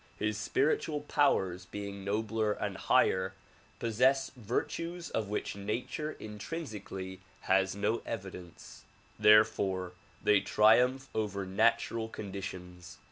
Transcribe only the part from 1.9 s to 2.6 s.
nobler